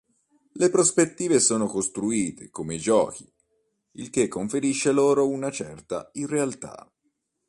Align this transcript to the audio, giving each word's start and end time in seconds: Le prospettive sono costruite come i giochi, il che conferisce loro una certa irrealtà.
Le 0.53 0.69
prospettive 0.71 1.39
sono 1.39 1.67
costruite 1.67 2.49
come 2.49 2.73
i 2.73 2.79
giochi, 2.79 3.31
il 3.97 4.09
che 4.09 4.27
conferisce 4.27 4.91
loro 4.91 5.29
una 5.29 5.51
certa 5.51 6.09
irrealtà. 6.13 6.91